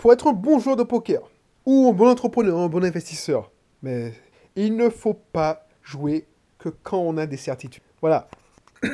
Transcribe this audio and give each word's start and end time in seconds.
pour 0.00 0.14
être 0.14 0.28
un 0.28 0.32
bon 0.32 0.58
joueur 0.58 0.76
de 0.76 0.82
poker, 0.82 1.20
ou 1.66 1.90
un 1.90 1.92
bon 1.92 2.08
entrepreneur, 2.08 2.58
un 2.58 2.68
bon 2.68 2.82
investisseur, 2.82 3.52
mais 3.82 4.14
il 4.56 4.74
ne 4.74 4.88
faut 4.88 5.12
pas 5.12 5.68
jouer 5.82 6.26
que 6.58 6.70
quand 6.70 7.00
on 7.00 7.18
a 7.18 7.26
des 7.26 7.36
certitudes. 7.36 7.82
Voilà. 8.00 8.26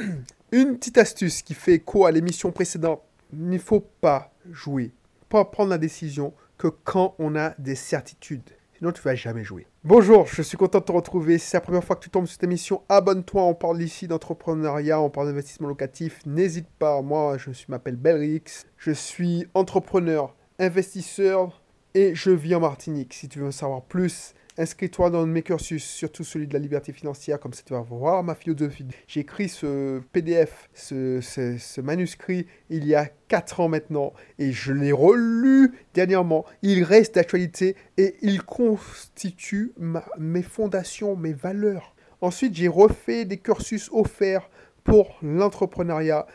Une 0.53 0.77
petite 0.77 0.99
astuce 0.99 1.43
qui 1.43 1.55
fait 1.55 1.75
écho 1.75 2.07
à 2.07 2.11
l'émission 2.11 2.51
précédente. 2.51 3.03
Il 3.33 3.49
ne 3.49 3.59
faut 3.59 3.87
pas 4.01 4.33
jouer, 4.51 4.91
pas 5.29 5.45
prendre 5.45 5.71
la 5.71 5.79
décision 5.79 6.33
que 6.59 6.67
quand 6.67 7.15
on 7.21 7.37
a 7.37 7.51
des 7.59 7.77
certitudes. 7.77 8.51
Sinon, 8.77 8.91
tu 8.91 9.01
vas 9.03 9.15
jamais 9.15 9.45
jouer. 9.45 9.65
Bonjour, 9.85 10.27
je 10.27 10.43
suis 10.43 10.57
content 10.57 10.81
de 10.81 10.85
te 10.85 10.93
retrouver. 10.93 11.39
Si 11.39 11.51
c'est 11.51 11.57
la 11.57 11.61
première 11.61 11.85
fois 11.85 11.95
que 11.95 12.03
tu 12.03 12.11
tombes 12.11 12.27
sur 12.27 12.33
cette 12.35 12.43
émission, 12.43 12.83
abonne-toi. 12.89 13.45
On 13.45 13.55
parle 13.55 13.81
ici 13.81 14.09
d'entrepreneuriat, 14.09 15.01
on 15.01 15.09
parle 15.09 15.29
d'investissement 15.29 15.69
locatif. 15.69 16.21
N'hésite 16.27 16.69
pas. 16.81 17.01
Moi, 17.01 17.39
je 17.39 17.51
m'appelle 17.69 17.97
Belrix. 17.97 18.65
Je 18.77 18.91
suis 18.91 19.47
entrepreneur, 19.55 20.35
investisseur 20.59 21.63
et 21.95 22.15
je 22.15 22.31
vis 22.31 22.55
en 22.55 22.61
Martinique. 22.61 23.15
Si 23.15 23.29
tu 23.29 23.39
veux 23.39 23.47
en 23.47 23.53
savoir 23.53 23.83
plus, 23.83 24.35
Inscris-toi 24.59 25.11
dans 25.11 25.27
mes 25.27 25.43
cursus, 25.43 25.85
surtout 25.85 26.25
celui 26.25 26.47
de 26.47 26.55
la 26.55 26.59
liberté 26.59 26.91
financière, 26.91 27.39
comme 27.39 27.53
ça 27.53 27.61
tu 27.63 27.75
vas 27.75 27.81
voir 27.81 28.23
ma 28.23 28.35
philosophie. 28.35 28.87
J'ai 29.07 29.21
écrit 29.21 29.51
ce 29.51 30.01
PDF, 30.13 30.71
ce, 30.73 31.81
manuscrit, 31.83 32.47
il 32.71 32.87
y 32.87 32.95
a 32.95 33.11
4 33.29 33.61
ans 33.61 33.69
maintenant, 33.69 34.15
et 34.39 34.53
je 34.53 34.73
l'ai 34.73 34.93
relu 34.93 35.75
dernièrement. 35.93 36.47
Il 36.63 36.85
reste 36.85 37.17
d'actualité 37.17 37.77
et 37.99 38.17
il 38.23 38.43
constitue 38.43 39.75
mes 40.19 40.43
fondations, 40.43 41.17
mes 41.17 41.35
valeurs. 41.35 41.95
Ensuite, 42.23 42.55
j'ai 42.55 42.69
refait 42.69 43.27
des 43.27 43.37
cursus 43.37 43.91
offerts 43.93 44.49
pour 44.87 45.19
l'entrepreneuriat 45.21 46.27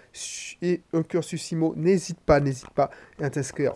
et 0.62 0.82
un 0.94 1.04
cursus 1.04 1.52
IMO. 1.52 1.74
N'hésite 1.78 2.20
pas, 2.20 2.40
n'hésite 2.40 2.70
pas 2.70 2.92
à 3.20 3.30
t'inscrire. 3.30 3.74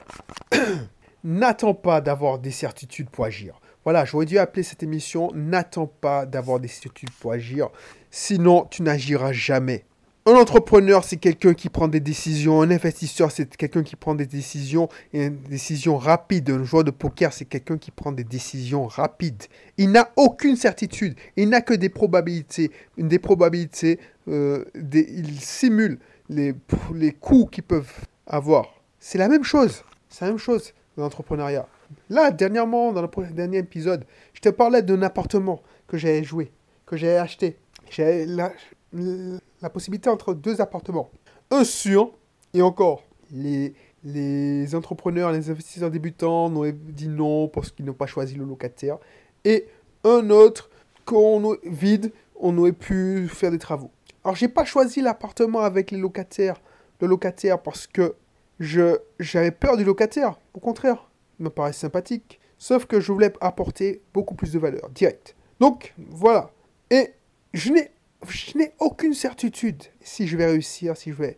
N'attends 1.23 1.73
pas 1.73 2.01
d'avoir 2.01 2.38
des 2.38 2.51
certitudes 2.51 3.09
pour 3.09 3.25
agir. 3.25 3.59
Voilà, 3.85 4.03
j'aurais 4.03 4.25
dû 4.25 4.38
appeler 4.38 4.63
cette 4.63 4.84
émission 4.84 5.32
N'attends 5.34 5.87
pas 5.87 6.26
d'avoir 6.26 6.59
des 6.59 6.67
certitudes 6.67 7.12
pour 7.20 7.32
agir, 7.32 7.70
sinon 8.12 8.67
tu 8.70 8.84
n'agiras 8.84 9.32
jamais. 9.32 9.85
Un 10.27 10.34
entrepreneur, 10.34 11.04
c'est 11.04 11.17
quelqu'un 11.17 11.54
qui 11.54 11.70
prend 11.70 11.87
des 11.87 11.99
décisions. 11.99 12.63
Un 12.63 12.71
investisseur, 12.71 13.32
c'est 13.32 13.55
quelqu'un 13.55 13.84
qui 13.84 13.95
prend 13.95 14.15
des 14.15 14.26
décisions 14.26 14.89
et 15.13 15.26
une 15.26 15.37
décision 15.37 15.98
rapide. 15.99 16.49
Un 16.49 16.63
joueur 16.63 16.84
de 16.84 16.89
poker, 16.89 17.32
c'est 17.32 17.45
quelqu'un 17.45 17.77
qui 17.77 17.91
prend 17.91 18.12
des 18.12 18.23
décisions 18.23 18.87
rapides. 18.87 19.43
Il 19.77 19.91
n'a 19.91 20.10
aucune 20.15 20.55
certitude. 20.55 21.15
Il 21.37 21.49
n'a 21.49 21.62
que 21.62 21.76
des 21.76 21.89
probabilités. 21.89 22.71
Des 22.98 23.20
probabilités, 23.20 23.99
euh, 24.27 24.65
il 24.76 25.40
simule 25.40 25.99
les, 26.29 26.54
les 26.93 27.12
coûts 27.12 27.45
qu'ils 27.45 27.63
peuvent 27.63 28.05
avoir. 28.26 28.82
C'est 28.99 29.17
la 29.17 29.27
même 29.27 29.43
chose. 29.43 29.84
C'est 30.09 30.26
la 30.26 30.32
même 30.32 30.40
chose 30.40 30.73
dans 30.98 31.04
l'entrepreneuriat. 31.04 31.67
Là, 32.09 32.32
dernièrement, 32.32 32.91
dans 32.91 33.01
le 33.01 33.34
dernier 33.34 33.59
épisode, 33.59 34.05
je 34.34 34.41
te 34.41 34.49
parlais 34.49 34.82
d'un 34.82 35.01
appartement 35.01 35.62
que 35.87 35.98
j'ai 35.98 36.23
joué, 36.23 36.51
que 36.85 36.98
j'ai 36.98 37.17
acheté. 37.17 37.57
J'ai 37.90 38.26
la, 38.26 38.51
la, 38.93 39.70
possibilité 39.70 40.09
entre 40.09 40.34
deux 40.34 40.62
appartements. 40.62 41.12
Un 41.51 41.63
sur, 41.63 42.12
et 42.54 42.62
encore, 42.62 43.04
les, 43.32 43.73
les 44.04 44.73
entrepreneurs, 44.73 45.32
les 45.32 45.49
investisseurs 45.49 45.91
débutants 45.91 46.49
n'ont 46.49 46.71
dit 46.73 47.07
non 47.07 47.48
parce 47.48 47.71
qu'ils 47.71 47.85
n'ont 47.85 47.93
pas 47.93 48.07
choisi 48.07 48.35
le 48.35 48.45
locataire. 48.45 48.98
Et 49.43 49.67
un 50.04 50.29
autre, 50.29 50.70
qu'on 51.05 51.55
vide, 51.63 52.12
on 52.39 52.57
aurait 52.57 52.71
pu 52.71 53.27
faire 53.27 53.51
des 53.51 53.60
travaux. 53.60 53.91
Alors, 54.26 54.35
j'ai 54.35 54.48
pas 54.48 54.65
choisi 54.65 55.01
l'appartement 55.01 55.59
avec 55.59 55.91
les 55.91 55.99
locataires, 55.99 56.59
le 56.99 57.05
locataire, 57.05 57.62
parce 57.62 57.85
que 57.85 58.15
je 58.59 58.98
j'avais 59.20 59.51
peur 59.51 59.77
du 59.77 59.84
locataire. 59.84 60.40
Au 60.55 60.59
contraire, 60.59 61.12
me 61.37 61.49
paraît 61.49 61.73
sympathique, 61.73 62.40
sauf 62.57 62.87
que 62.87 62.99
je 62.99 63.12
voulais 63.12 63.32
apporter 63.40 64.01
beaucoup 64.16 64.34
plus 64.34 64.51
de 64.51 64.57
valeur, 64.57 64.90
direct. 64.90 65.35
Donc, 65.59 65.94
voilà. 66.00 66.50
Et 66.90 67.13
je 67.53 67.72
n'ai, 67.72 67.91
je 68.28 68.57
n'ai 68.57 68.73
aucune 68.79 69.13
certitude 69.13 69.83
si 70.01 70.25
je 70.25 70.38
vais 70.38 70.47
réussir, 70.47 70.97
si 70.97 71.11
je 71.11 71.16
vais 71.16 71.38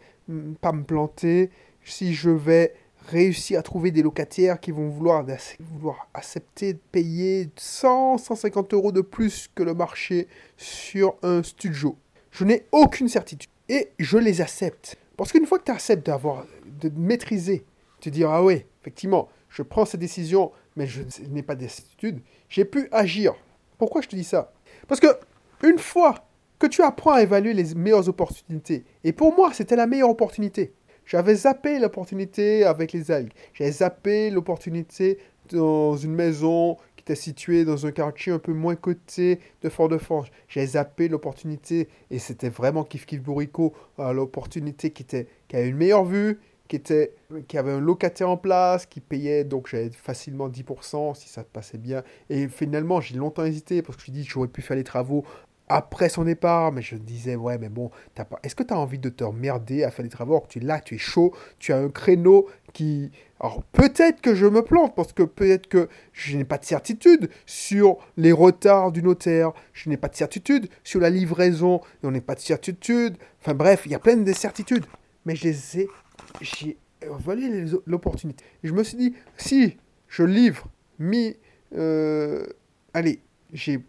pas 0.62 0.72
me 0.72 0.83
planter, 0.83 1.50
si 1.83 2.13
je 2.13 2.29
vais 2.29 2.73
réussir 3.09 3.59
à 3.59 3.63
trouver 3.63 3.91
des 3.91 4.01
locataires 4.01 4.62
qui 4.62 4.72
vont 4.72 4.88
vouloir, 4.88 5.25
vouloir 5.59 6.07
accepter 6.13 6.72
de 6.72 6.79
payer 6.94 7.50
100, 7.57 8.17
150 8.17 8.73
euros 8.73 8.94
de 8.94 9.01
plus 9.01 9.50
que 9.53 9.63
le 9.63 9.73
marché 9.73 10.29
sur 10.56 11.17
un 11.22 11.44
studio. 11.44 11.97
Je 12.38 12.44
n'ai 12.44 12.66
aucune 12.72 13.08
certitude. 13.08 13.50
Et 13.68 13.90
je 13.98 14.20
les 14.20 14.42
accepte. 14.42 14.96
Parce 15.18 15.31
qu'une 15.31 15.48
fois 15.48 15.58
que 15.58 15.64
tu 15.64 15.72
acceptes 15.72 16.06
d'avoir, 16.06 16.46
de 16.80 16.90
maîtriser, 16.96 17.66
te 18.00 18.09
dire, 18.09 18.30
ah 18.30 18.44
ouais, 18.44 18.68
effectivement, 18.81 19.28
je 19.50 19.64
prends 19.64 19.86
cette 19.86 20.00
décision, 20.00 20.52
mais 20.75 20.86
je 20.86 21.02
n'ai 21.30 21.42
pas 21.42 21.56
d'incertitude, 21.56 22.20
j'ai 22.48 22.64
pu 22.64 22.88
agir. 22.92 23.34
Pourquoi 23.80 24.02
je 24.02 24.08
te 24.08 24.16
dis 24.16 24.24
ça? 24.24 24.53
Parce 24.88 25.00
que 25.00 25.08
une 25.64 25.80
fois 25.80 26.14
que 26.59 26.68
tu 26.68 26.84
apprends 26.84 27.14
à 27.14 27.24
évaluer 27.24 27.53
les 27.53 27.74
meilleures 27.74 28.08
opportunités, 28.08 28.86
et 29.04 29.14
pour 29.14 29.36
moi, 29.36 29.52
c'était 29.54 29.75
la 29.75 29.88
meilleure 29.88 30.12
opportunité. 30.12 30.74
J'avais 31.06 31.34
zappé 31.34 31.80
l'opportunité 31.80 32.66
avec 32.66 32.94
les 32.94 33.09
algues. 33.09 33.34
J'avais 33.54 33.72
zappé 33.72 34.30
l'opportunité 34.30 35.18
dans 35.50 35.98
une 35.98 36.14
maison 36.14 36.78
était 37.07 37.16
située 37.16 37.63
dans 37.63 37.85
un 37.85 37.91
quartier 37.91 38.34
un 38.34 38.40
peu 38.40 38.51
moins 38.51 38.75
coté 38.75 39.40
de 39.62 39.69
Fort-de-France. 39.69 40.28
J'avais 40.50 40.68
zappé 40.68 41.07
l'opportunité, 41.07 41.88
et 42.12 42.19
c'était 42.19 42.50
vraiment 42.50 42.84
kiff 42.84 43.06
kiff 43.06 43.22
bourrico, 43.22 43.73
euh, 44.00 44.12
l'opportunité 44.12 44.91
qui, 44.91 45.03
était, 45.03 45.28
qui 45.47 45.56
avait 45.56 45.69
une 45.69 45.78
meilleure 45.78 46.03
vue, 46.03 46.40
qui, 46.68 46.75
était, 46.75 47.13
qui 47.47 47.57
avait 47.57 47.72
un 47.72 47.79
locataire 47.79 48.29
en 48.29 48.35
place, 48.35 48.85
qui 48.85 49.00
payait, 49.00 49.45
donc 49.45 49.69
j'avais 49.69 49.90
facilement 49.90 50.50
10% 50.50 51.16
si 51.16 51.29
ça 51.29 51.45
passait 51.45 51.78
bien. 51.78 52.03
Et 52.29 52.50
finalement, 52.50 53.00
j'ai 53.00 53.16
longtemps 53.16 53.45
hésité 53.45 53.81
parce 53.81 53.97
que 53.97 54.03
je 54.06 54.12
me 54.12 54.18
dis 54.18 54.25
que 54.25 54.29
j'aurais 54.29 54.50
pu 54.50 54.62
faire 54.62 54.75
les 54.75 54.84
travaux 54.84 55.24
après 55.67 56.09
son 56.09 56.23
départ, 56.23 56.72
mais 56.72 56.81
je 56.81 56.95
disais, 56.95 57.35
ouais, 57.35 57.57
mais 57.57 57.69
bon, 57.69 57.91
est-ce 58.44 58.55
que 58.55 58.63
tu 58.63 58.73
as 58.73 58.78
envie 58.78 59.00
de 59.00 59.09
te 59.09 59.23
remerder 59.23 59.83
à 59.83 59.91
faire 59.91 60.03
des 60.03 60.09
travaux? 60.09 60.33
Alors 60.33 60.47
que 60.47 60.53
tu 60.53 60.59
es 60.59 60.61
là, 60.61 60.79
tu 60.79 60.95
es 60.95 60.97
chaud, 60.97 61.33
tu 61.59 61.73
as 61.73 61.78
un 61.78 61.89
créneau 61.89 62.47
qui... 62.73 63.11
Alors 63.39 63.61
peut-être 63.72 64.22
que 64.22 64.33
je 64.33 64.45
me 64.47 64.63
plante, 64.63 64.95
parce 64.95 65.13
que 65.13 65.23
peut-être 65.23 65.67
que 65.67 65.89
je 66.13 66.38
n'ai 66.38 66.45
pas 66.45 66.57
de 66.57 66.66
certitude 66.66 67.29
sur 67.45 67.97
les 68.16 68.31
retards 68.31 68.91
du 68.91 69.03
notaire, 69.03 69.51
je 69.73 69.89
n'ai 69.89 69.97
pas 69.97 70.07
de 70.07 70.16
certitude 70.16 70.69
sur 70.83 71.00
la 71.00 71.09
livraison, 71.09 71.81
on 72.01 72.11
n'est 72.11 72.22
pas 72.22 72.35
de 72.35 72.39
certitude, 72.39 73.16
enfin 73.41 73.53
bref, 73.53 73.83
il 73.85 73.91
y 73.91 73.95
a 73.95 74.00
plein 74.00 74.17
de 74.17 74.33
certitudes, 74.33 74.85
mais 75.25 75.35
je 75.35 75.44
les 75.44 75.79
ai 75.81 75.88
j'ai 76.41 76.77
volé 77.06 77.66
l'opportunité. 77.85 78.44
Je 78.63 78.73
me 78.73 78.83
suis 78.83 78.97
dit, 78.97 79.13
si 79.38 79.77
je 80.07 80.23
livre, 80.23 80.67
mis, 81.00 81.38
euh, 81.75 82.47
allez, 82.94 83.22
j'ai 83.53 83.83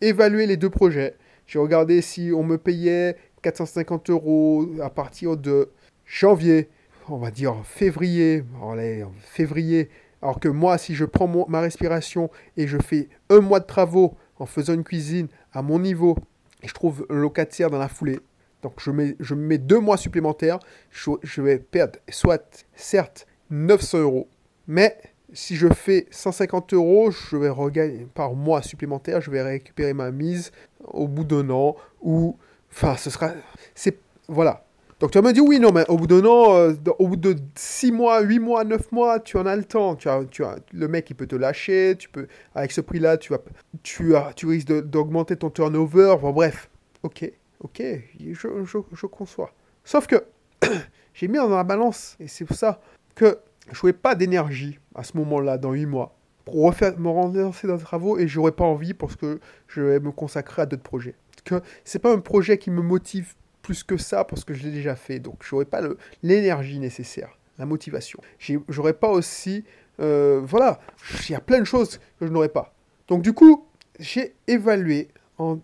évalué 0.00 0.46
les 0.46 0.56
deux 0.56 0.70
projets. 0.70 1.14
J'ai 1.46 1.58
regardé 1.58 2.02
si 2.02 2.32
on 2.34 2.42
me 2.42 2.58
payait 2.58 3.16
450 3.42 4.10
euros 4.10 4.66
à 4.82 4.90
partir 4.90 5.36
de 5.36 5.70
janvier, 6.04 6.68
on 7.08 7.18
va 7.18 7.30
dire 7.30 7.54
février, 7.64 8.42
février. 9.20 9.88
Alors 10.22 10.40
que 10.40 10.48
moi, 10.48 10.78
si 10.78 10.94
je 10.94 11.04
prends 11.04 11.46
ma 11.48 11.60
respiration 11.60 12.30
et 12.56 12.66
je 12.66 12.78
fais 12.78 13.08
un 13.30 13.40
mois 13.40 13.60
de 13.60 13.66
travaux 13.66 14.16
en 14.38 14.46
faisant 14.46 14.74
une 14.74 14.84
cuisine 14.84 15.28
à 15.52 15.62
mon 15.62 15.78
niveau, 15.78 16.16
je 16.64 16.72
trouve 16.72 17.06
un 17.10 17.16
locataire 17.16 17.70
dans 17.70 17.78
la 17.78 17.88
foulée, 17.88 18.18
donc 18.62 18.74
je, 18.78 18.90
mets, 18.90 19.16
je 19.20 19.34
mets 19.34 19.58
deux 19.58 19.78
mois 19.78 19.96
supplémentaires, 19.96 20.58
je, 20.90 21.40
vais 21.40 21.58
perdre 21.58 21.98
soit, 22.08 22.66
certes, 22.74 23.26
900 23.50 23.98
euros, 23.98 24.28
mais 24.66 24.98
si 25.36 25.54
je 25.54 25.68
fais 25.68 26.06
150 26.10 26.72
euros, 26.72 27.10
je 27.10 27.36
vais 27.36 27.50
regagner 27.50 28.06
par 28.14 28.34
mois 28.34 28.62
supplémentaire, 28.62 29.20
je 29.20 29.30
vais 29.30 29.42
récupérer 29.42 29.92
ma 29.92 30.10
mise 30.10 30.50
au 30.84 31.06
bout 31.06 31.24
d'un 31.24 31.50
an, 31.50 31.76
ou, 32.00 32.36
enfin, 32.72 32.96
ce 32.96 33.10
sera, 33.10 33.32
c'est, 33.74 33.98
voilà. 34.28 34.64
Donc 34.98 35.10
tu 35.10 35.18
vas 35.20 35.28
me 35.28 35.34
dire, 35.34 35.44
oui, 35.44 35.60
non, 35.60 35.72
mais 35.72 35.84
au 35.88 35.98
bout 35.98 36.06
d'un 36.06 36.24
an, 36.24 36.56
euh, 36.56 36.72
au 36.98 37.08
bout 37.08 37.16
de 37.16 37.36
6 37.54 37.92
mois, 37.92 38.22
8 38.22 38.38
mois, 38.38 38.64
9 38.64 38.92
mois, 38.92 39.20
tu 39.20 39.36
en 39.36 39.44
as 39.44 39.56
le 39.56 39.64
temps. 39.64 39.94
Tu 39.94 40.08
as, 40.08 40.24
tu 40.24 40.42
as, 40.42 40.56
le 40.72 40.88
mec, 40.88 41.10
il 41.10 41.14
peut 41.14 41.26
te 41.26 41.36
lâcher, 41.36 41.96
tu 41.98 42.08
peux, 42.08 42.28
avec 42.54 42.72
ce 42.72 42.80
prix-là, 42.80 43.18
tu, 43.18 43.34
vas, 43.34 43.40
tu, 43.82 44.16
as, 44.16 44.32
tu 44.34 44.46
risques 44.46 44.68
d'augmenter 44.68 45.36
ton 45.36 45.50
turnover, 45.50 46.16
bon, 46.20 46.32
bref, 46.32 46.70
ok. 47.02 47.30
Ok, 47.60 47.82
je, 48.20 48.48
je, 48.64 49.06
conçois. 49.06 49.52
Sauf 49.82 50.06
que 50.06 50.24
j'ai 51.14 51.28
mis 51.28 51.36
dans 51.36 51.48
la 51.48 51.64
balance, 51.64 52.16
et 52.20 52.28
c'est 52.28 52.44
pour 52.44 52.56
ça 52.56 52.80
que 53.14 53.38
je 53.72 53.86
n'avais 53.86 53.92
pas 53.92 54.14
d'énergie 54.14 54.78
à 54.94 55.02
ce 55.02 55.16
moment-là, 55.16 55.58
dans 55.58 55.72
8 55.72 55.86
mois, 55.86 56.16
pour 56.44 56.72
me 56.72 57.08
relancer 57.08 57.66
dans 57.66 57.76
les 57.76 57.82
travaux, 57.82 58.18
et 58.18 58.28
j'aurais 58.28 58.52
pas 58.52 58.64
envie 58.64 58.94
parce 58.94 59.16
que 59.16 59.40
je 59.68 59.80
vais 59.80 60.00
me 60.00 60.12
consacrer 60.12 60.62
à 60.62 60.66
d'autres 60.66 60.82
projets. 60.82 61.14
Parce 61.30 61.62
que 61.62 61.68
c'est 61.84 61.98
pas 61.98 62.12
un 62.12 62.20
projet 62.20 62.58
qui 62.58 62.70
me 62.70 62.82
motive 62.82 63.34
plus 63.62 63.82
que 63.82 63.96
ça 63.96 64.24
parce 64.24 64.44
que 64.44 64.54
je 64.54 64.62
l'ai 64.62 64.70
déjà 64.70 64.94
fait, 64.94 65.18
donc 65.18 65.42
j'aurais 65.42 65.64
pas 65.64 65.80
l'énergie 66.22 66.78
nécessaire, 66.78 67.36
la 67.58 67.66
motivation. 67.66 68.20
J'aurais 68.68 68.92
pas 68.92 69.08
aussi, 69.08 69.64
euh, 69.98 70.40
voilà, 70.44 70.78
il 71.28 71.32
y 71.32 71.34
a 71.34 71.40
plein 71.40 71.58
de 71.58 71.64
choses 71.64 71.98
que 72.20 72.26
je 72.26 72.32
n'aurais 72.32 72.48
pas. 72.48 72.74
Donc 73.08 73.22
du 73.22 73.32
coup, 73.32 73.66
j'ai 73.98 74.36
évalué, 74.46 75.08
en 75.38 75.58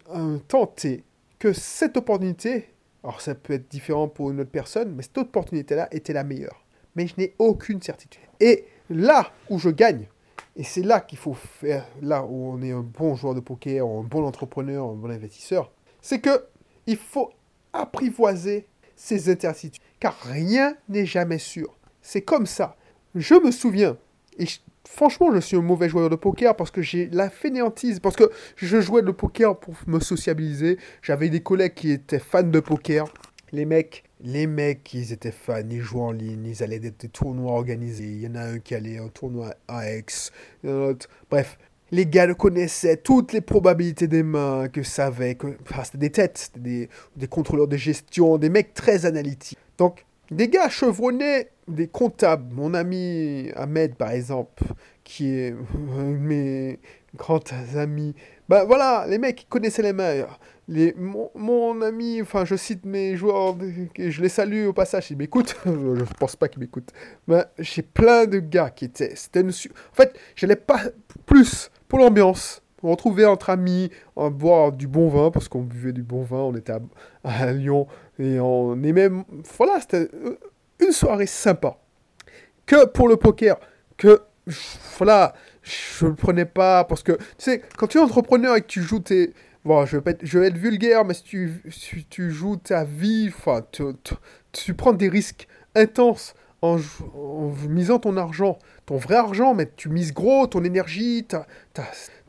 tenté 0.48 1.04
que 1.38 1.52
cette 1.52 1.96
opportunité, 1.96 2.68
alors 3.02 3.20
ça 3.20 3.34
peut 3.34 3.54
être 3.54 3.68
différent 3.70 4.08
pour 4.08 4.30
une 4.30 4.40
autre 4.40 4.50
personne, 4.50 4.94
mais 4.94 5.02
cette 5.02 5.18
opportunité-là 5.18 5.88
était 5.92 6.12
la 6.12 6.24
meilleure. 6.24 6.61
Mais 6.94 7.06
je 7.06 7.14
n'ai 7.18 7.34
aucune 7.38 7.80
certitude. 7.80 8.22
Et 8.40 8.66
là 8.90 9.30
où 9.48 9.58
je 9.58 9.70
gagne, 9.70 10.08
et 10.56 10.64
c'est 10.64 10.82
là 10.82 11.00
qu'il 11.00 11.18
faut 11.18 11.34
faire, 11.34 11.86
là 12.02 12.24
où 12.24 12.52
on 12.52 12.62
est 12.62 12.72
un 12.72 12.80
bon 12.80 13.14
joueur 13.14 13.34
de 13.34 13.40
poker, 13.40 13.86
un 13.86 14.02
bon 14.02 14.24
entrepreneur, 14.24 14.86
un 14.86 14.94
bon 14.94 15.10
investisseur, 15.10 15.72
c'est 16.00 16.20
que 16.20 16.46
il 16.86 16.96
faut 16.96 17.30
apprivoiser 17.72 18.66
ses 18.96 19.30
incertitudes, 19.30 19.82
car 19.98 20.14
rien 20.22 20.76
n'est 20.88 21.06
jamais 21.06 21.38
sûr. 21.38 21.76
C'est 22.02 22.22
comme 22.22 22.46
ça. 22.46 22.76
Je 23.14 23.34
me 23.34 23.50
souviens, 23.50 23.96
et 24.38 24.46
franchement, 24.86 25.32
je 25.32 25.40
suis 25.40 25.56
un 25.56 25.62
mauvais 25.62 25.88
joueur 25.88 26.10
de 26.10 26.16
poker 26.16 26.56
parce 26.56 26.70
que 26.70 26.82
j'ai 26.82 27.08
la 27.10 27.30
fainéantise, 27.30 28.00
parce 28.00 28.16
que 28.16 28.30
je 28.56 28.80
jouais 28.80 29.02
le 29.02 29.12
poker 29.12 29.58
pour 29.58 29.74
me 29.86 30.00
sociabiliser. 30.00 30.78
J'avais 31.02 31.28
des 31.28 31.42
collègues 31.42 31.74
qui 31.74 31.92
étaient 31.92 32.18
fans 32.18 32.42
de 32.42 32.60
poker. 32.60 33.06
Les 33.52 33.64
mecs, 33.64 34.04
les 34.22 34.46
mecs, 34.46 34.94
ils 34.94 35.12
étaient 35.12 35.32
fans, 35.32 35.62
ils 35.68 35.80
jouaient 35.80 36.00
en 36.00 36.12
ligne, 36.12 36.46
ils 36.46 36.62
allaient 36.62 36.78
des 36.78 36.92
tournois 36.92 37.52
organisés. 37.52 38.04
Il 38.04 38.20
y 38.22 38.28
en 38.28 38.36
a 38.36 38.42
un 38.42 38.58
qui 38.58 38.74
allait 38.74 39.00
au 39.00 39.08
tournoi 39.08 39.54
à 39.68 39.88
Aix, 39.90 40.04
Bref, 41.30 41.58
les 41.90 42.06
gars 42.06 42.32
connaissaient 42.34 42.96
toutes 42.96 43.32
les 43.32 43.40
probabilités 43.40 44.08
des 44.08 44.22
mains, 44.22 44.68
que 44.68 44.82
savaient, 44.82 45.34
que 45.34 45.48
c'était 45.84 45.98
des 45.98 46.10
têtes, 46.10 46.50
des, 46.56 46.88
des 47.16 47.26
contrôleurs 47.26 47.68
de 47.68 47.76
gestion, 47.76 48.38
des 48.38 48.48
mecs 48.48 48.74
très 48.74 49.04
analytiques. 49.04 49.58
Donc, 49.76 50.06
des 50.30 50.48
gars 50.48 50.70
chevronnés, 50.70 51.48
des 51.68 51.88
comptables. 51.88 52.54
Mon 52.54 52.72
ami 52.74 53.50
Ahmed, 53.54 53.94
par 53.96 54.12
exemple, 54.12 54.64
qui 55.04 55.34
est 55.34 55.50
un 55.98 56.12
de 56.12 56.18
mes 56.18 56.78
grands 57.14 57.40
amis. 57.76 58.14
Bah 58.52 58.64
voilà, 58.66 59.06
les 59.08 59.16
mecs, 59.16 59.44
ils 59.44 59.46
connaissaient 59.46 59.80
les 59.80 59.94
mains. 59.94 60.26
Les, 60.68 60.94
mon, 60.94 61.80
ami, 61.80 62.20
enfin, 62.20 62.44
je 62.44 62.54
cite 62.54 62.84
mes 62.84 63.16
joueurs, 63.16 63.56
je 63.96 64.20
les 64.20 64.28
salue 64.28 64.66
au 64.66 64.74
passage, 64.74 65.10
ils 65.10 65.16
m'écoutent. 65.16 65.56
je 65.64 66.04
pense 66.18 66.36
pas 66.36 66.48
qu'ils 66.48 66.60
m'écoutent. 66.60 66.90
Mais 67.26 67.46
j'ai 67.58 67.80
plein 67.80 68.26
de 68.26 68.40
gars 68.40 68.68
qui 68.68 68.84
étaient. 68.84 69.16
C'était 69.16 69.42
En 69.42 69.94
fait, 69.94 70.18
j'allais 70.36 70.56
pas 70.56 70.82
plus 71.24 71.70
pour 71.88 71.98
l'ambiance. 71.98 72.60
On 72.82 72.90
retrouvait 72.90 73.24
entre 73.24 73.48
amis, 73.48 73.90
à 74.18 74.28
boire 74.28 74.70
du 74.70 74.86
bon 74.86 75.08
vin, 75.08 75.30
parce 75.30 75.48
qu'on 75.48 75.62
buvait 75.62 75.94
du 75.94 76.02
bon 76.02 76.22
vin, 76.22 76.40
on 76.40 76.54
était 76.54 76.74
à, 77.24 77.52
Lyon, 77.52 77.86
et 78.18 78.38
on 78.38 78.74
aimait... 78.82 79.08
Voilà, 79.56 79.80
c'était 79.80 80.10
euh, 80.12 80.38
une 80.78 80.92
soirée 80.92 81.24
sympa. 81.24 81.78
Que 82.66 82.84
pour 82.84 83.08
le 83.08 83.16
poker, 83.16 83.58
que... 83.96 84.20
Voilà, 84.98 85.32
je 85.62 86.06
le 86.06 86.14
prenais 86.14 86.44
pas, 86.44 86.84
parce 86.84 87.02
que, 87.02 87.12
tu 87.12 87.22
sais, 87.38 87.62
quand 87.76 87.86
tu 87.86 87.98
es 87.98 88.00
entrepreneur 88.00 88.56
et 88.56 88.60
que 88.60 88.66
tu 88.66 88.82
joues 88.82 89.00
tes... 89.00 89.32
Bon, 89.64 89.86
je 89.86 89.96
vais, 89.96 90.10
être, 90.10 90.20
je 90.24 90.38
vais 90.40 90.48
être 90.48 90.56
vulgaire, 90.56 91.04
mais 91.04 91.14
si 91.14 91.22
tu, 91.22 91.62
si 91.70 92.04
tu 92.06 92.32
joues 92.32 92.56
ta 92.56 92.82
vie, 92.82 93.28
enfin, 93.28 93.64
tu, 93.70 93.84
tu, 94.50 94.74
prends 94.74 94.92
des 94.92 95.08
risques 95.08 95.46
intenses 95.76 96.34
en, 96.62 96.78
misant 97.68 98.00
ton 98.00 98.16
argent 98.16 98.58
ton 98.86 98.96
vrai 98.96 99.16
argent, 99.16 99.54
mais 99.54 99.70
tu 99.76 99.88
mises 99.88 100.12
gros, 100.12 100.46
ton 100.46 100.64
énergie, 100.64 101.24
ta, 101.24 101.46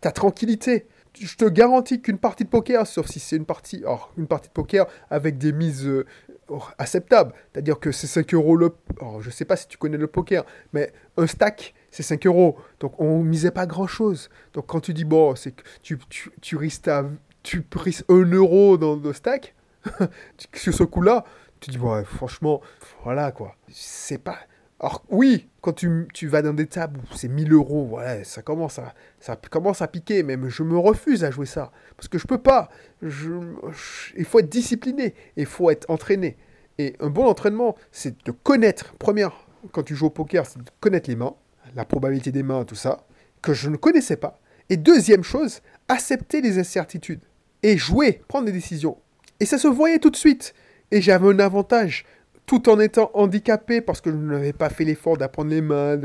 ta, 0.02 0.12
tranquillité. 0.12 0.88
Je 1.20 1.36
te 1.36 1.46
garantis 1.46 2.02
qu'une 2.02 2.18
partie 2.18 2.44
de 2.44 2.50
poker, 2.50 2.88
sauf 2.88 3.08
si 3.08 3.20
c'est 3.20 3.36
une 3.36 3.46
partie, 3.46 3.84
or, 3.86 4.12
une 4.18 4.28
partie 4.28 4.50
de 4.50 4.54
poker 4.54 4.88
avec 5.10 5.38
des 5.38 5.52
mises 5.52 5.86
euh, 5.86 6.06
acceptables, 6.78 7.34
c'est-à-dire 7.52 7.80
que 7.80 7.92
c'est 7.92 8.08
5 8.08 8.34
euros 8.34 8.56
le. 8.56 8.74
Alors, 9.00 9.22
je 9.22 9.30
sais 9.30 9.46
pas 9.46 9.56
si 9.56 9.68
tu 9.68 9.78
connais 9.78 9.98
le 9.98 10.08
poker, 10.08 10.46
mais 10.74 10.92
un 11.18 11.28
stack, 11.28 11.74
c'est 11.94 12.04
5 12.04 12.26
euros. 12.26 12.58
Donc 12.80 13.00
on 13.00 13.24
misait 13.24 13.52
pas 13.52 13.66
grand-chose. 13.66 14.30
Donc 14.54 14.66
quand 14.68 14.80
tu 14.80 14.94
dis, 14.94 15.06
bon, 15.06 15.36
c'est 15.36 15.52
que 15.52 15.64
tu, 15.82 15.98
tu, 16.10 16.32
tu 16.42 16.58
risques 16.58 16.90
tu 17.44 17.64
risques 17.76 18.06
1 18.10 18.32
euro 18.32 18.78
dans 18.78 18.96
le 18.96 19.14
stack, 19.14 19.54
sur 20.54 20.74
ce 20.74 20.84
coup-là, 20.84 21.26
tu 21.60 21.72
dis, 21.72 21.78
bon, 21.78 22.04
franchement, 22.06 22.62
voilà 23.04 23.32
quoi. 23.32 23.56
C'est 23.70 24.18
pas 24.18 24.38
alors 24.80 25.02
oui, 25.10 25.48
quand 25.62 25.72
tu, 25.72 26.10
tu 26.14 26.28
vas 26.28 26.42
dans 26.42 26.54
des 26.54 26.68
tables 26.68 27.00
où 27.00 27.16
c'est 27.16 27.30
1000 27.30 27.54
euros, 27.54 27.86
voilà, 27.86 28.22
ça 28.26 28.42
commence 28.42 28.80
à, 28.80 28.94
ça 29.22 29.38
commence 29.38 29.82
à 29.82 29.88
piquer, 29.88 30.24
mais 30.24 30.38
je 30.50 30.62
me 30.62 30.78
refuse 30.78 31.24
à 31.24 31.32
jouer 31.32 31.46
ça. 31.46 31.72
Parce 31.96 32.10
que 32.10 32.18
je 32.18 32.28
peux 32.28 32.38
pas. 32.38 32.68
Je, 33.02 33.32
il 34.18 34.26
faut 34.26 34.40
être 34.40 34.50
discipliné, 34.50 35.16
il 35.38 35.46
faut 35.46 35.70
être 35.70 35.90
entraîné. 35.90 36.36
Et 36.80 36.98
un 37.00 37.10
bon 37.10 37.26
entraînement, 37.28 37.78
c'est 37.94 38.26
de 38.26 38.32
connaître, 38.32 38.94
première, 38.96 39.32
quand 39.72 39.84
tu 39.84 39.96
joues 39.96 40.08
au 40.08 40.10
poker, 40.10 40.46
c'est 40.46 40.62
de 40.62 40.70
connaître 40.82 41.10
les 41.10 41.16
mains, 41.16 41.36
la 41.76 41.86
probabilité 41.86 42.32
des 42.32 42.44
mains, 42.44 42.66
tout 42.66 42.76
ça, 42.76 43.06
que 43.42 43.54
je 43.54 43.70
ne 43.70 43.78
connaissais 43.78 44.18
pas. 44.18 44.40
Et 44.70 44.78
deuxième 44.78 45.24
chose, 45.24 45.62
accepter 45.88 46.42
les 46.42 46.60
incertitudes. 46.60 47.22
Et 47.62 47.78
jouer, 47.78 48.22
prendre 48.28 48.46
des 48.46 48.52
décisions. 48.52 48.98
Et 49.40 49.46
ça 49.46 49.58
se 49.58 49.68
voyait 49.68 50.00
tout 50.00 50.10
de 50.10 50.16
suite. 50.16 50.54
Et 50.92 51.02
j'avais 51.02 51.28
un 51.28 51.40
avantage 51.40 52.06
tout 52.46 52.70
en 52.70 52.80
étant 52.80 53.10
handicapé 53.14 53.82
parce 53.82 54.02
que 54.02 54.12
je 54.12 54.16
n'avais 54.16 54.54
pas 54.54 54.70
fait 54.70 54.84
l'effort 54.84 55.18
d'apprendre 55.18 55.50
les 55.50 55.62
mains, 55.62 56.00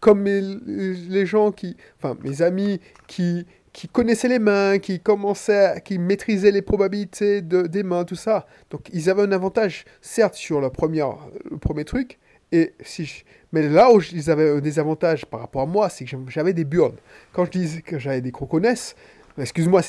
comme 0.00 0.24
les 0.24 1.26
gens 1.26 1.52
qui, 1.52 1.76
enfin 1.98 2.16
mes 2.24 2.42
amis 2.42 2.80
qui, 3.06 3.46
qui 3.72 3.88
connaissaient 3.88 4.28
les 4.28 4.38
mains, 4.38 4.78
qui 4.78 5.00
commençaient, 5.00 5.80
qui 5.84 5.98
maîtrisaient 5.98 6.50
les 6.50 6.62
probabilités 6.62 7.42
de, 7.42 7.62
des 7.62 7.82
mains, 7.82 8.04
tout 8.04 8.16
ça. 8.16 8.46
Donc 8.70 8.88
ils 8.92 9.10
avaient 9.10 9.22
un 9.22 9.32
avantage, 9.32 9.84
certes 10.00 10.34
sur 10.34 10.60
la 10.60 10.70
première, 10.70 11.16
le 11.50 11.58
premier 11.58 11.84
truc, 11.84 12.18
et 12.52 12.74
si 12.84 13.24
mais 13.54 13.68
là 13.68 13.92
où 13.92 14.00
ils 14.12 14.32
avaient 14.32 14.50
un 14.50 14.58
désavantage 14.58 15.26
par 15.26 15.38
rapport 15.38 15.62
à 15.62 15.66
moi, 15.66 15.88
c'est 15.88 16.04
que 16.04 16.16
j'avais 16.26 16.52
des 16.52 16.64
burnes. 16.64 16.96
Quand 17.32 17.44
je 17.44 17.52
disais 17.52 17.82
que 17.82 18.00
j'avais 18.00 18.20
des 18.20 18.32
croconesses, 18.32 18.96
excuse-moi, 19.38 19.80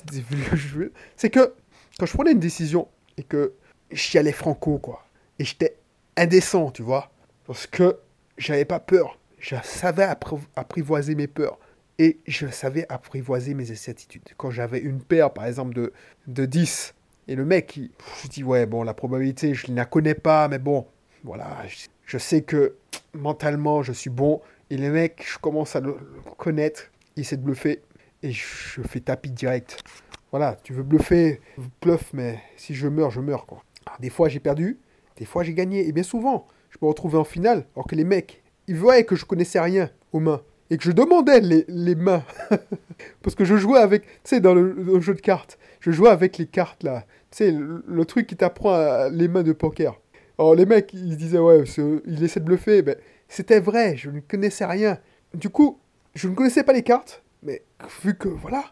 c'est 1.16 1.30
que 1.32 1.56
quand 1.98 2.06
je 2.06 2.14
prenais 2.14 2.34
une 2.34 2.40
décision 2.40 2.88
et 3.18 3.24
que 3.24 3.54
j'y 3.90 4.20
allais 4.20 4.34
franco, 4.34 4.78
quoi, 4.78 5.04
et 5.40 5.46
j'étais 5.46 5.78
indécent, 6.16 6.70
tu 6.70 6.84
vois. 6.84 7.10
Parce 7.48 7.66
que 7.66 7.98
j'avais 8.38 8.66
pas 8.66 8.80
peur. 8.80 9.18
Je 9.40 9.56
savais 9.64 10.08
apprivoiser 10.56 11.16
mes 11.16 11.28
peurs. 11.28 11.58
Et 11.98 12.20
je 12.28 12.46
savais 12.46 12.86
apprivoiser 12.88 13.56
mes 13.56 13.72
incertitudes. 13.72 14.30
Quand 14.38 14.52
j'avais 14.52 14.80
une 14.80 15.02
paire, 15.02 15.34
par 15.34 15.48
exemple, 15.48 15.74
de, 15.74 15.92
de 16.28 16.46
10, 16.46 16.94
et 17.28 17.36
le 17.36 17.46
mec, 17.46 17.78
il, 17.78 17.90
je 18.22 18.28
dis, 18.28 18.44
ouais, 18.44 18.68
bon, 18.68 18.84
la 18.84 18.94
probabilité, 18.94 19.56
je 19.56 19.72
ne 19.72 19.76
la 19.76 19.86
connais 19.86 20.14
pas, 20.14 20.48
mais 20.50 20.60
bon, 20.60 20.86
voilà, 21.24 21.64
je, 22.06 22.18
sais 22.18 22.42
que 22.42 22.76
mentalement, 23.14 23.84
je 23.84 23.92
suis 23.92 24.10
bon. 24.10 24.42
Et 24.70 24.78
le 24.78 24.92
mec, 24.92 25.26
je 25.28 25.38
commence 25.38 25.76
à 25.76 25.80
le, 25.80 25.98
connaître, 26.38 26.92
il 27.16 27.22
essaie 27.22 27.38
de 27.38 27.44
bluffer, 27.44 27.82
et 28.24 28.32
je 28.32 28.82
fais 28.82 29.00
tapis 29.00 29.32
direct. 29.32 29.84
Voilà, 30.32 30.58
tu 30.64 30.74
veux 30.74 30.84
bluffer, 30.84 31.40
bluff, 31.82 32.12
mais 32.14 32.40
si 32.58 32.74
je 32.74 32.88
meurs, 32.88 33.12
je 33.12 33.22
meurs, 33.22 33.46
quoi. 33.46 33.64
des 34.00 34.10
fois, 34.10 34.28
j'ai 34.28 34.40
perdu, 34.40 34.80
des 35.18 35.26
fois, 35.26 35.44
j'ai 35.44 35.54
gagné. 35.54 35.88
Et 35.88 35.92
bien 35.92 36.04
souvent, 36.04 36.48
je 36.70 36.78
me 36.82 36.88
retrouvais 36.88 37.18
en 37.18 37.24
finale, 37.24 37.66
alors 37.76 37.88
que 37.88 37.96
les 37.96 38.04
mecs, 38.04 38.44
ils 38.68 38.76
voyaient 38.76 39.06
que 39.06 39.16
je 39.16 39.26
connaissais 39.26 39.60
rien 39.60 39.90
aux 40.12 40.20
mains. 40.20 40.42
Et 40.72 40.78
que 40.78 40.84
je 40.84 40.92
demandais 40.92 41.42
les, 41.68 41.96
mains. 41.96 42.24
Parce 43.22 43.36
que 43.36 43.46
je 43.46 43.56
jouais 43.56 43.80
avec, 43.80 44.04
tu 44.04 44.10
sais, 44.24 44.40
dans 44.40 44.56
le, 44.56 45.00
jeu 45.00 45.14
de 45.14 45.22
cartes, 45.22 45.60
je 45.80 45.92
jouais 45.92 46.10
avec 46.10 46.40
les 46.40 46.48
cartes 46.48 46.84
là. 46.84 47.06
Tu 47.30 47.38
sais, 47.38 47.52
le, 47.52 48.06
truc 48.06 48.26
qui 48.26 48.36
t'apprend 48.36 49.08
les 49.10 49.28
mains 49.28 49.44
de 49.44 49.54
poker. 49.54 50.00
Alors 50.38 50.56
les 50.56 50.66
mecs, 50.66 50.94
ils 50.94 51.18
disaient, 51.18 51.40
ouais, 51.40 51.64
il 52.06 52.24
essaie 52.24 52.40
de 52.40 52.46
bluffer. 52.46 52.82
Ben, 52.82 52.96
c'était 53.28 53.60
vrai, 53.60 53.96
je 53.96 54.10
ne 54.10 54.20
connaissais 54.20 54.66
rien. 54.66 54.98
Du 55.34 55.50
coup, 55.50 55.80
je 56.14 56.28
ne 56.28 56.36
connaissais 56.36 56.64
pas 56.64 56.74
les 56.74 56.84
cartes, 56.84 57.24
mais 57.44 57.64
vu 58.04 58.16
que, 58.18 58.28
voilà, 58.28 58.66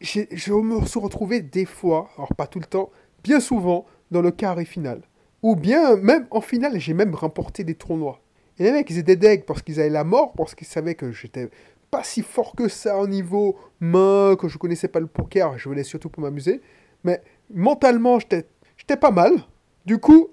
je 0.00 0.52
me 0.52 0.86
suis 0.86 1.00
retrouvé 1.00 1.40
des 1.40 1.64
fois, 1.64 2.10
alors 2.16 2.34
pas 2.34 2.46
tout 2.46 2.60
le 2.60 2.66
temps, 2.66 2.90
bien 3.24 3.40
souvent, 3.40 3.86
dans 4.10 4.22
le 4.22 4.30
carré 4.30 4.64
final. 4.64 5.02
Ou 5.42 5.56
bien, 5.56 5.96
même 5.96 6.26
en 6.30 6.40
finale, 6.40 6.78
j'ai 6.78 6.94
même 6.94 7.14
remporté 7.14 7.64
des 7.64 7.74
tournois. 7.74 8.20
Et 8.58 8.64
les 8.64 8.72
mecs, 8.72 8.90
ils 8.90 8.98
étaient 8.98 9.16
deg 9.16 9.44
parce 9.46 9.62
qu'ils 9.62 9.80
avaient 9.80 9.88
la 9.88 10.04
mort, 10.04 10.32
parce 10.34 10.54
qu'ils 10.54 10.66
savaient 10.66 10.94
que 10.94 11.12
j'étais 11.12 11.48
pas 11.90 12.04
si 12.04 12.22
fort 12.22 12.54
que 12.54 12.68
ça 12.68 12.98
au 12.98 13.08
niveau 13.08 13.56
main, 13.80 14.36
que 14.36 14.48
je 14.48 14.58
connaissais 14.58 14.88
pas 14.88 15.00
le 15.00 15.06
poker, 15.06 15.58
je 15.58 15.68
voulais 15.68 15.82
surtout 15.82 16.10
pour 16.10 16.22
m'amuser. 16.22 16.60
Mais 17.02 17.22
mentalement, 17.52 18.18
j'étais 18.20 18.96
pas 19.00 19.10
mal. 19.10 19.32
Du 19.86 19.98
coup, 19.98 20.28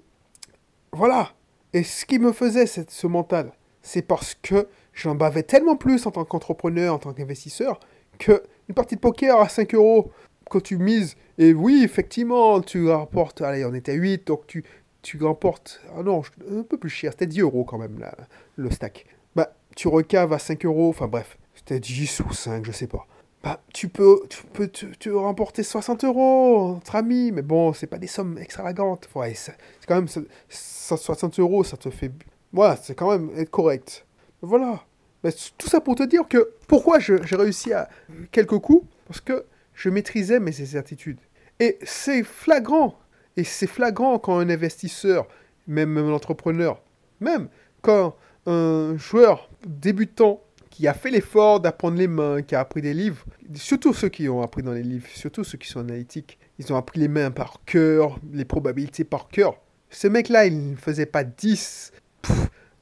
voilà. 0.98 1.30
Et 1.72 1.84
ce 1.84 2.04
qui 2.04 2.18
me 2.18 2.32
faisait 2.32 2.66
ce 2.66 3.06
mental, 3.06 3.52
c'est 3.82 4.02
parce 4.02 4.34
que 4.34 4.66
j'en 4.92 5.14
bavais 5.14 5.44
tellement 5.44 5.76
plus 5.76 6.04
en 6.06 6.10
tant 6.10 6.24
qu'entrepreneur, 6.24 6.94
en 6.94 6.98
tant 6.98 7.12
qu'investisseur, 7.12 7.78
que 8.18 8.42
une 8.68 8.74
partie 8.74 8.96
de 8.96 9.00
poker 9.00 9.38
à 9.38 9.48
5 9.48 9.74
euros, 9.76 10.10
quand 10.50 10.60
tu 10.60 10.76
mises, 10.76 11.14
et 11.38 11.54
oui, 11.54 11.82
effectivement, 11.84 12.60
tu 12.60 12.88
rapportes, 12.88 13.42
allez, 13.42 13.64
on 13.64 13.74
était 13.74 13.92
à 13.92 13.94
8, 13.94 14.26
donc 14.26 14.48
tu, 14.48 14.64
tu 15.02 15.22
remportes, 15.22 15.80
ah 15.96 16.02
non, 16.02 16.22
un 16.50 16.62
peu 16.62 16.78
plus 16.78 16.90
cher, 16.90 17.12
c'était 17.12 17.28
10 17.28 17.42
euros 17.42 17.64
quand 17.64 17.78
même, 17.78 18.00
là, 18.00 18.16
le 18.56 18.68
stack. 18.72 19.06
Bah, 19.36 19.54
tu 19.76 19.86
recaves 19.86 20.32
à 20.32 20.40
5 20.40 20.64
euros, 20.64 20.88
enfin 20.88 21.06
bref, 21.06 21.38
c'était 21.54 21.78
10 21.78 22.20
ou 22.28 22.32
5, 22.32 22.64
je 22.64 22.72
sais 22.72 22.88
pas. 22.88 23.06
Bah, 23.42 23.62
tu 23.72 23.88
peux, 23.88 24.20
tu 24.28 24.42
peux 24.52 24.68
tu, 24.68 25.12
remporter 25.12 25.62
60 25.62 26.04
euros 26.04 26.72
entre 26.76 26.96
amis, 26.96 27.30
mais 27.30 27.42
bon, 27.42 27.72
c'est 27.72 27.86
pas 27.86 27.98
des 27.98 28.08
sommes 28.08 28.36
extravagantes. 28.38 29.08
Ouais, 29.14 29.34
c'est 29.34 29.56
quand 29.86 29.94
même 29.94 30.08
60 30.48 31.38
euros, 31.38 31.62
ça 31.62 31.76
te 31.76 31.88
fait. 31.90 32.10
Voilà, 32.52 32.76
c'est 32.76 32.94
quand 32.94 33.10
même 33.10 33.30
être 33.36 33.50
correct. 33.50 34.06
Voilà. 34.42 34.82
Mais 35.22 35.30
tout 35.56 35.68
ça 35.68 35.80
pour 35.80 35.94
te 35.94 36.02
dire 36.02 36.26
que 36.28 36.50
pourquoi 36.66 36.98
j'ai 36.98 37.16
réussi 37.36 37.72
à 37.72 37.88
quelques 38.32 38.58
coups? 38.58 38.86
Parce 39.06 39.20
que 39.20 39.44
je 39.74 39.88
maîtrisais 39.88 40.40
mes 40.40 40.60
incertitudes. 40.60 41.20
Et 41.60 41.78
c'est 41.82 42.22
flagrant 42.22 42.98
et 43.36 43.44
c'est 43.44 43.68
flagrant 43.68 44.18
quand 44.18 44.38
un 44.38 44.50
investisseur, 44.50 45.28
même 45.68 45.96
un 45.96 46.12
entrepreneur, 46.12 46.82
même 47.20 47.48
quand 47.82 48.16
un 48.46 48.96
joueur 48.96 49.48
débutant 49.64 50.42
qui 50.78 50.86
a 50.86 50.94
fait 50.94 51.10
l'effort 51.10 51.58
d'apprendre 51.58 51.98
les 51.98 52.06
mains, 52.06 52.40
qui 52.40 52.54
a 52.54 52.60
appris 52.60 52.80
des 52.80 52.94
livres, 52.94 53.24
surtout 53.56 53.92
ceux 53.92 54.10
qui 54.10 54.28
ont 54.28 54.42
appris 54.42 54.62
dans 54.62 54.70
les 54.70 54.84
livres, 54.84 55.08
surtout 55.12 55.42
ceux 55.42 55.58
qui 55.58 55.66
sont 55.66 55.80
analytiques, 55.80 56.38
ils 56.56 56.72
ont 56.72 56.76
appris 56.76 57.00
les 57.00 57.08
mains 57.08 57.32
par 57.32 57.64
cœur, 57.66 58.16
les 58.32 58.44
probabilités 58.44 59.02
par 59.02 59.26
cœur. 59.26 59.60
Ce 59.90 60.06
mec-là, 60.06 60.46
il 60.46 60.70
ne 60.70 60.76
faisait 60.76 61.06
pas 61.06 61.24
10. 61.24 61.90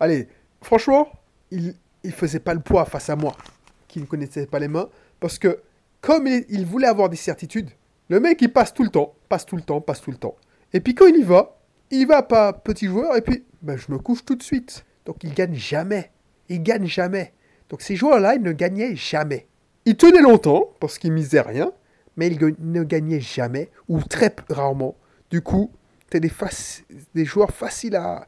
allez, 0.01 0.29
franchement, 0.61 1.09
il 1.51 1.75
ne 2.05 2.11
faisait 2.11 2.39
pas 2.39 2.53
le 2.53 2.61
poids 2.61 2.85
face 2.85 3.09
à 3.09 3.17
moi, 3.17 3.35
qui 3.89 3.99
ne 3.99 4.05
connaissait 4.05 4.45
pas 4.45 4.59
les 4.59 4.69
mains, 4.69 4.91
parce 5.19 5.39
que 5.39 5.61
comme 6.03 6.27
il, 6.27 6.67
voulait 6.67 6.89
avoir 6.89 7.09
des 7.09 7.17
certitudes, 7.17 7.71
le 8.11 8.21
mec, 8.21 8.43
il 8.43 8.53
passe 8.53 8.75
tout 8.75 8.85
le 8.85 8.91
temps, 8.91 9.15
passe 9.31 9.47
tout 9.47 9.57
le 9.57 9.63
temps, 9.63 9.81
passe 9.81 10.03
tout 10.03 10.11
le 10.11 10.19
temps. 10.19 10.37
Et 10.75 10.81
puis 10.81 10.95
quand 10.95 11.07
il 11.07 11.17
y 11.17 11.23
va, 11.23 11.59
il 11.91 12.07
va 12.07 12.23
pas 12.23 12.53
petit 12.53 12.89
joueur, 12.89 13.17
et 13.17 13.23
puis 13.23 13.43
ben, 13.63 13.79
je 13.79 13.91
me 13.91 13.97
couche 13.97 14.23
tout 14.23 14.35
de 14.35 14.43
suite. 14.43 14.85
Donc 15.07 15.25
il 15.25 15.33
gagne 15.33 15.55
jamais. 15.55 16.11
Il 16.51 16.63
gagne 16.63 16.85
jamais. 16.85 17.33
Donc 17.69 17.83
ces 17.83 17.97
joueurs-là, 17.97 18.35
ils 18.35 18.43
ne 18.43 18.53
gagnaient 18.53 18.97
jamais. 18.97 19.47
Ils 19.85 19.97
tenaient 19.97 20.23
longtemps, 20.23 20.71
parce 20.81 20.99
qu'ils 20.99 21.13
misaient 21.13 21.41
rien, 21.41 21.73
mais 22.17 22.29
ils 22.29 22.55
ne 22.59 22.83
gagnaient 22.83 23.21
jamais, 23.21 23.71
ou 23.89 24.03
très 24.03 24.35
rarement. 24.51 24.97
Du 25.31 25.43
coup, 25.43 25.71
c'était 26.05 26.21
des, 26.21 26.33
des 27.15 27.25
joueurs 27.25 27.51
faciles 27.51 27.97
à, 27.97 28.27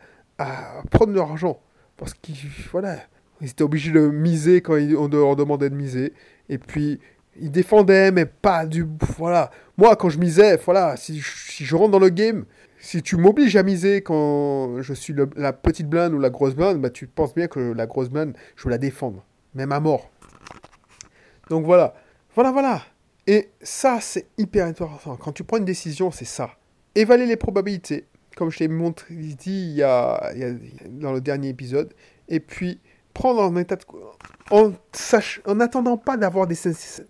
prendre 0.91 1.13
leur 1.13 1.31
argent. 1.31 1.61
Parce 1.97 2.15
qu'ils 2.15 2.37
voilà, 2.71 2.99
ils 3.41 3.51
étaient 3.51 3.65
obligés 3.65 3.91
de 3.91 4.09
miser 4.09 4.61
quand 4.61 4.75
on 4.75 5.09
leur 5.09 5.37
demandait 5.37 5.71
de 5.71 5.75
miser. 5.75 6.13
Et 6.49 6.59
puis, 6.59 7.01
ils 7.41 7.51
défendaient, 7.51 8.13
mais 8.13 8.25
pas 8.25 8.67
du... 8.67 8.87
Voilà. 9.17 9.51
Moi, 9.77 9.97
quand 9.97 10.09
je 10.09 10.19
misais, 10.19 10.57
voilà, 10.57 10.97
si 10.97 11.21
je 11.21 11.77
rentre 11.77 11.91
dans 11.91 11.99
le 11.99 12.09
game, 12.09 12.45
si 12.81 13.03
tu 13.03 13.17
m'obliges 13.17 13.57
à 13.57 13.63
miser 13.63 14.03
quand 14.03 14.81
je 14.81 14.95
suis 14.95 15.15
la 15.37 15.53
petite 15.53 15.89
blinde 15.89 16.15
ou 16.15 16.19
la 16.19 16.31
grosse 16.31 16.55
blinde, 16.55 16.81
bah, 16.81 16.91
tu 16.91 17.07
penses 17.07 17.35
bien 17.35 17.49
que 17.49 17.59
la 17.61 17.87
grosse 17.87 18.09
blinde, 18.09 18.37
je 18.57 18.65
veux 18.65 18.71
la 18.71 18.79
défendre. 18.79 19.25
Même 19.55 19.73
à 19.73 19.81
mort. 19.81 20.11
Donc 21.51 21.65
voilà. 21.65 21.95
Voilà, 22.35 22.53
voilà. 22.53 22.83
Et 23.27 23.51
ça, 23.61 23.99
c'est 24.01 24.29
hyper 24.39 24.67
intéressant. 24.67 25.17
Quand 25.17 25.33
tu 25.33 25.45
prends 25.45 25.59
une 25.59 25.65
décision, 25.65 26.11
c'est 26.11 26.25
ça. 26.25 26.51
Évaluer 26.95 27.27
les 27.27 27.37
probabilités, 27.37 28.07
comme 28.37 28.51
je 28.51 28.59
t'ai 28.59 28.69
montré 28.69 29.15
dit 29.15 29.37
il 29.47 29.75
y, 29.75 29.83
a, 29.83 30.33
dans 30.89 31.13
le 31.13 31.21
dernier 31.21 31.49
épisode. 31.49 31.93
Et 32.29 32.41
puis, 32.41 32.81
prendre 33.13 33.43
en 33.43 33.57
état 33.57 33.77
de... 33.77 33.83
En, 34.51 34.73
en 35.47 35.61
attendant 35.61 35.99
pas 35.99 36.17
d'avoir 36.17 36.47
des, 36.47 36.57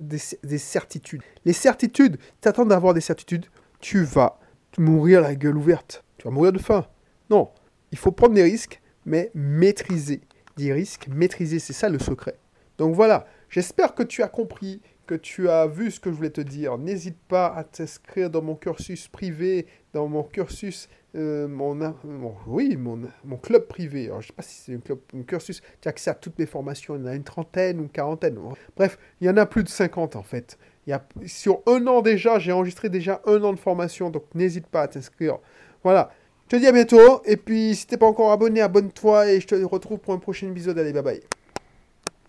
des, 0.01 0.19
des 0.43 0.59
certitudes. 0.59 1.23
Les 1.45 1.53
certitudes, 1.53 2.17
tu 2.41 2.49
attends 2.49 2.67
d'avoir 2.67 2.95
des 2.95 3.01
certitudes, 3.01 3.47
tu 3.81 4.03
vas 4.03 4.41
mourir 4.79 5.21
la 5.21 5.35
gueule 5.35 5.57
ouverte. 5.57 6.05
Tu 6.17 6.25
vas 6.25 6.31
mourir 6.31 6.53
de 6.53 6.59
faim. 6.59 6.87
Non, 7.31 7.51
il 7.93 7.99
faut 7.99 8.13
prendre 8.13 8.35
des 8.35 8.43
risques, 8.43 8.81
mais 9.05 9.31
maîtriser. 9.35 10.21
Des 10.57 10.73
risques, 10.73 11.09
maîtriser, 11.09 11.59
c'est 11.59 11.73
ça 11.73 11.89
le 11.89 11.99
secret. 11.99 12.37
Donc 12.79 12.95
voilà, 12.95 13.27
j'espère 13.49 13.95
que 13.95 14.03
tu 14.03 14.23
as 14.23 14.29
compris, 14.29 14.81
que 15.07 15.15
tu 15.15 15.49
as 15.49 15.67
vu 15.67 15.91
ce 15.91 16.01
que 16.01 16.11
je 16.11 16.17
voulais 16.17 16.31
te 16.31 16.41
dire. 16.41 16.79
N'hésite 16.79 17.19
pas 17.29 17.47
à 17.47 17.65
t'inscrire 17.65 18.31
dans 18.31 18.43
mon 18.43 18.55
cursus 18.55 19.09
privé, 19.09 19.67
dans 19.93 20.07
mon 20.07 20.23
cursus, 20.23 20.89
euh, 21.17 21.49
mon, 21.49 21.95
oui, 22.47 22.77
mon, 22.77 23.01
mon, 23.25 23.37
club 23.37 23.67
privé. 23.67 24.07
Je 24.07 24.17
ne 24.17 24.21
sais 24.23 24.33
pas 24.33 24.43
si 24.43 24.63
c'est 24.63 24.75
un, 24.75 24.81
club, 24.81 24.99
un 25.15 25.23
cursus, 25.23 25.63
tu 25.81 25.89
as 25.89 25.91
accès 25.91 26.11
à 26.11 26.15
toutes 26.15 26.39
mes 26.39 26.47
formations, 26.47 26.97
il 26.97 27.01
y 27.01 27.05
en 27.05 27.07
a 27.07 27.15
une 27.15 27.25
trentaine 27.25 27.81
ou 27.81 27.85
une 27.85 27.89
quarantaine. 27.89 28.39
Bref, 28.77 28.99
il 29.21 29.27
y 29.27 29.31
en 29.31 29.37
a 29.37 29.47
plus 29.47 29.65
de 29.65 29.69
50 29.69 30.17
en 30.17 30.23
fait. 30.23 30.59
Sur 31.27 31.61
un 31.67 31.87
an 31.87 32.03
déjà, 32.03 32.39
j'ai 32.39 32.53
enregistré 32.53 32.89
déjà 32.89 33.21
un 33.27 33.43
an 33.43 33.53
de 33.53 33.59
formation, 33.59 34.11
donc 34.11 34.25
n'hésite 34.35 34.67
pas 34.67 34.83
à 34.83 34.89
t'inscrire. 34.89 35.39
Voilà. 35.85 36.11
Je 36.51 36.57
te 36.57 36.61
dis 36.61 36.67
à 36.67 36.73
bientôt, 36.73 37.21
et 37.27 37.37
puis 37.37 37.75
si 37.75 37.87
t'es 37.87 37.99
pas 37.99 38.07
encore 38.07 38.33
abonné, 38.33 38.63
abonne-toi, 38.63 39.31
et 39.31 39.41
je 39.41 39.47
te 39.47 39.55
retrouve 39.55 39.99
pour 39.99 40.15
un 40.15 40.19
prochain 40.19 40.49
épisode. 40.49 40.79
Allez, 40.79 40.93
bye 40.93 41.03
bye. 41.03 41.21